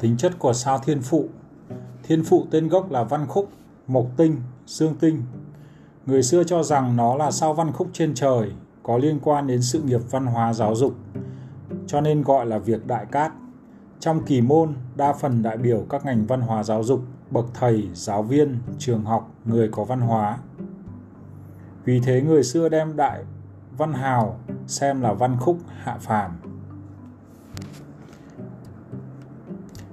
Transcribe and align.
Tính 0.00 0.16
chất 0.16 0.38
của 0.38 0.52
sao 0.52 0.78
thiên 0.78 1.02
phụ 1.02 1.28
Thiên 2.02 2.24
phụ 2.24 2.46
tên 2.50 2.68
gốc 2.68 2.90
là 2.90 3.04
văn 3.04 3.26
khúc, 3.26 3.48
mộc 3.86 4.06
tinh, 4.16 4.36
xương 4.66 4.94
tinh. 5.00 5.22
Người 6.06 6.22
xưa 6.22 6.44
cho 6.44 6.62
rằng 6.62 6.96
nó 6.96 7.16
là 7.16 7.30
sao 7.30 7.54
văn 7.54 7.72
khúc 7.72 7.88
trên 7.92 8.14
trời, 8.14 8.52
có 8.82 8.98
liên 8.98 9.18
quan 9.22 9.46
đến 9.46 9.62
sự 9.62 9.82
nghiệp 9.82 10.00
văn 10.10 10.26
hóa 10.26 10.52
giáo 10.52 10.74
dục, 10.74 10.94
cho 11.86 12.00
nên 12.00 12.22
gọi 12.22 12.46
là 12.46 12.58
việc 12.58 12.86
đại 12.86 13.06
cát. 13.06 13.32
Trong 14.00 14.24
kỳ 14.24 14.40
môn, 14.40 14.74
đa 14.96 15.12
phần 15.12 15.42
đại 15.42 15.56
biểu 15.56 15.84
các 15.90 16.04
ngành 16.04 16.26
văn 16.26 16.40
hóa 16.40 16.62
giáo 16.62 16.84
dục, 16.84 17.00
bậc 17.30 17.46
thầy, 17.54 17.88
giáo 17.94 18.22
viên, 18.22 18.58
trường 18.78 19.04
học, 19.04 19.30
người 19.44 19.68
có 19.68 19.84
văn 19.84 20.00
hóa. 20.00 20.38
Vì 21.84 22.00
thế 22.00 22.22
người 22.22 22.42
xưa 22.42 22.68
đem 22.68 22.96
đại 22.96 23.24
văn 23.78 23.92
hào 23.92 24.38
xem 24.66 25.00
là 25.00 25.12
văn 25.12 25.36
khúc 25.40 25.58
hạ 25.82 25.96
phàm. 26.00 26.49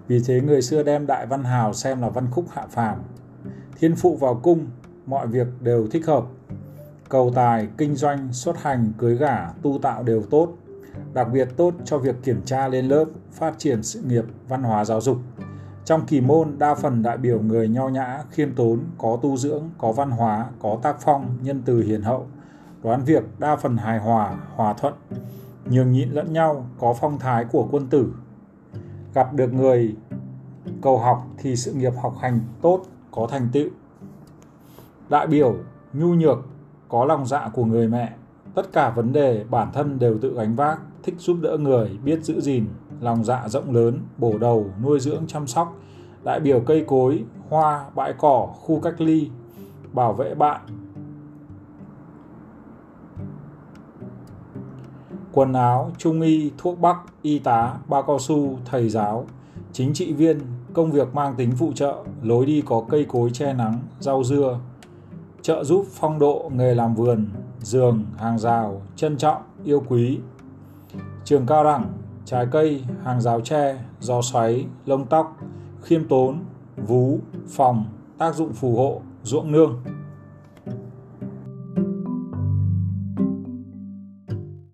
Vì 0.08 0.22
thế 0.26 0.42
người 0.42 0.62
xưa 0.62 0.84
đem 0.84 1.08
đại 1.08 1.26
văn 1.26 1.44
hào 1.44 1.74
xem 1.74 2.02
là 2.02 2.10
văn 2.10 2.28
khúc 2.32 2.46
hạ 2.50 2.66
phàm. 2.70 2.98
Thiên 3.80 3.96
phụ 3.96 4.16
vào 4.16 4.40
cung, 4.44 4.66
mọi 5.06 5.28
việc 5.28 5.48
đều 5.62 5.88
thích 5.88 6.08
hợp. 6.08 6.26
Cầu 7.10 7.32
tài, 7.36 7.68
kinh 7.78 7.96
doanh, 7.96 8.34
xuất 8.34 8.58
hành, 8.62 8.94
cưới 8.98 9.16
gả, 9.16 9.50
tu 9.62 9.80
tạo 9.82 10.04
đều 10.04 10.22
tốt. 10.22 10.54
Đặc 11.14 11.28
biệt 11.34 11.48
tốt 11.58 11.74
cho 11.86 11.98
việc 11.98 12.16
kiểm 12.24 12.42
tra 12.46 12.68
lên 12.68 12.88
lớp, 12.88 13.06
phát 13.32 13.54
triển 13.58 13.84
sự 13.84 14.02
nghiệp, 14.02 14.26
văn 14.48 14.64
hóa 14.64 14.86
giáo 14.86 15.02
dục. 15.02 15.18
Trong 15.86 16.06
kỳ 16.06 16.22
môn, 16.22 16.56
đa 16.58 16.76
phần 16.76 17.04
đại 17.04 17.18
biểu 17.18 17.42
người 17.42 17.68
nho 17.68 17.90
nhã, 17.90 18.24
khiêm 18.32 18.56
tốn, 18.56 18.80
có 18.98 19.20
tu 19.22 19.38
dưỡng, 19.38 19.64
có 19.78 19.92
văn 19.92 20.12
hóa, 20.12 20.46
có 20.60 20.80
tác 20.84 20.96
phong, 21.00 21.38
nhân 21.42 21.62
từ 21.66 21.84
hiền 21.84 22.02
hậu. 22.02 22.28
Đoán 22.84 23.04
việc 23.04 23.24
đa 23.40 23.56
phần 23.56 23.78
hài 23.78 24.00
hòa, 24.00 24.38
hòa 24.56 24.74
thuận, 24.74 24.94
nhường 25.66 25.92
nhịn 25.92 26.10
lẫn 26.10 26.34
nhau, 26.34 26.66
có 26.80 26.96
phong 27.02 27.20
thái 27.20 27.46
của 27.46 27.68
quân 27.72 27.88
tử, 27.88 28.14
gặp 29.14 29.34
được 29.34 29.54
người 29.54 29.96
cầu 30.82 30.98
học 30.98 31.28
thì 31.38 31.56
sự 31.56 31.74
nghiệp 31.74 31.94
học 32.02 32.16
hành 32.20 32.40
tốt 32.62 32.82
có 33.12 33.28
thành 33.28 33.50
tựu. 33.52 33.70
Đại 35.10 35.28
biểu 35.28 35.56
nhu 35.94 36.14
nhược 36.14 36.38
có 36.90 37.06
lòng 37.06 37.26
dạ 37.26 37.50
của 37.54 37.66
người 37.66 37.88
mẹ, 37.88 38.14
tất 38.56 38.74
cả 38.74 38.90
vấn 38.90 39.14
đề 39.14 39.46
bản 39.50 39.72
thân 39.74 40.00
đều 40.00 40.18
tự 40.22 40.34
gánh 40.36 40.56
vác, 40.56 40.80
thích 41.04 41.16
giúp 41.18 41.38
đỡ 41.42 41.58
người, 41.58 41.98
biết 42.04 42.24
giữ 42.24 42.42
gìn, 42.42 42.66
lòng 43.00 43.24
dạ 43.24 43.48
rộng 43.48 43.76
lớn, 43.76 44.02
bổ 44.18 44.38
đầu, 44.38 44.66
nuôi 44.84 45.00
dưỡng, 45.00 45.28
chăm 45.28 45.48
sóc. 45.48 45.76
Đại 46.24 46.40
biểu 46.40 46.60
cây 46.60 46.84
cối, 46.88 47.24
hoa, 47.50 47.86
bãi 47.96 48.14
cỏ, 48.18 48.48
khu 48.54 48.80
cách 48.80 49.02
ly, 49.02 49.30
bảo 49.94 50.14
vệ 50.14 50.36
bạn 50.36 50.62
quần 55.38 55.54
áo, 55.54 55.92
trung 55.98 56.22
y, 56.22 56.52
thuốc 56.58 56.80
bắc, 56.80 56.98
y 57.22 57.40
tá, 57.40 57.74
ba 57.88 58.02
cao 58.02 58.20
su, 58.20 58.58
thầy 58.66 58.90
giáo, 58.90 59.26
chính 59.74 59.94
trị 59.94 60.14
viên, 60.14 60.40
công 60.74 60.92
việc 60.92 61.16
mang 61.16 61.36
tính 61.36 61.52
phụ 61.58 61.72
trợ, 61.76 61.96
lối 62.24 62.46
đi 62.46 62.62
có 62.66 62.84
cây 62.90 63.06
cối 63.10 63.30
che 63.34 63.54
nắng, 63.54 63.80
rau 64.00 64.24
dưa, 64.24 64.60
trợ 65.42 65.64
giúp 65.64 65.86
phong 65.94 66.20
độ 66.20 66.52
nghề 66.56 66.76
làm 66.76 66.96
vườn, 66.96 67.28
giường, 67.62 68.06
hàng 68.18 68.40
rào, 68.40 68.82
trân 68.96 69.18
trọng, 69.18 69.42
yêu 69.64 69.84
quý. 69.90 70.20
Trường 71.24 71.46
cao 71.46 71.64
đẳng, 71.64 71.86
trái 72.26 72.48
cây, 72.52 72.84
hàng 73.04 73.22
rào 73.22 73.42
tre, 73.42 73.78
gió 74.00 74.22
xoáy, 74.22 74.66
lông 74.86 75.06
tóc, 75.06 75.38
khiêm 75.82 76.08
tốn, 76.08 76.40
vú, 76.88 77.20
phòng, 77.48 77.86
tác 78.18 78.36
dụng 78.36 78.54
phù 78.54 78.76
hộ, 78.76 79.02
ruộng 79.24 79.52
nương. 79.52 79.82